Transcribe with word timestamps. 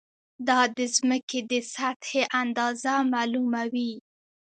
دا 0.47 0.59
د 0.77 0.79
ځمکې 0.95 1.39
د 1.51 1.53
سطحې 1.73 2.23
اندازه 2.41 2.93
معلوموي. 3.13 3.93